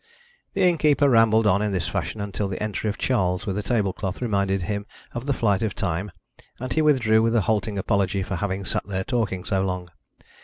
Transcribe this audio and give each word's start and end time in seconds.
The 0.55 0.63
innkeeper 0.67 1.07
rambled 1.07 1.45
on 1.45 1.61
in 1.61 1.71
this 1.73 1.87
fashion 1.87 2.21
until 2.21 2.47
the 2.47 2.59
entry 2.59 2.89
of 2.89 2.97
Charles 2.97 3.45
with 3.45 3.55
a 3.55 3.61
table 3.61 3.93
cloth 3.93 4.19
reminded 4.19 4.63
him 4.63 4.87
of 5.11 5.27
the 5.27 5.31
flight 5.31 5.61
of 5.61 5.75
time, 5.75 6.11
and 6.59 6.73
he 6.73 6.81
withdrew 6.81 7.21
with 7.21 7.35
a 7.35 7.41
halting 7.41 7.77
apology 7.77 8.23
for 8.23 8.37
having 8.37 8.65
sat 8.65 8.87
there 8.87 9.03
talking 9.03 9.43
so 9.43 9.61
long. 9.61 9.91